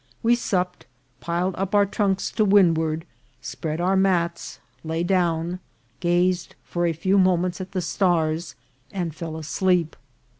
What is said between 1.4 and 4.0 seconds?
up our trunks to windward, spread our